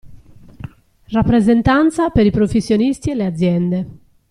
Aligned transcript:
Rappresentanza 1.11 2.09
per 2.09 2.25
i 2.25 2.31
professionisti 2.31 3.11
e 3.11 3.13
le 3.13 3.25
aziende. 3.27 3.87